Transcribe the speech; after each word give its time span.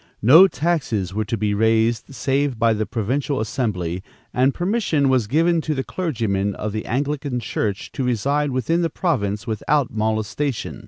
No 0.23 0.47
taxes 0.47 1.13
were 1.13 1.25
to 1.25 1.37
be 1.37 1.53
raised 1.53 2.15
save 2.15 2.57
by 2.57 2.73
the 2.73 2.87
provincial 2.87 3.39
assembly, 3.39 4.01
and 4.33 4.51
permission 4.51 5.09
was 5.09 5.27
given 5.27 5.61
to 5.61 5.75
the 5.75 5.83
clergymen 5.83 6.55
of 6.55 6.71
the 6.71 6.87
Anglican 6.87 7.39
church 7.39 7.91
to 7.91 8.03
reside 8.03 8.49
within 8.49 8.81
the 8.81 8.89
province 8.89 9.45
without 9.45 9.93
molestation. 9.93 10.79